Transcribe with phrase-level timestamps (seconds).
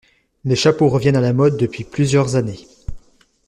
[0.45, 2.65] Les chapeaux reviennent à la mode depuis plusieurs années.